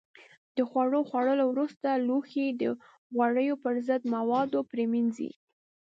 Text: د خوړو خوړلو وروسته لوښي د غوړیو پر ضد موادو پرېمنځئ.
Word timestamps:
د 0.55 0.57
خوړو 0.69 0.99
خوړلو 1.09 1.45
وروسته 1.51 1.89
لوښي 2.07 2.47
د 2.61 2.63
غوړیو 3.15 3.55
پر 3.63 3.75
ضد 3.87 4.01
موادو 4.15 4.59
پرېمنځئ. 4.71 5.31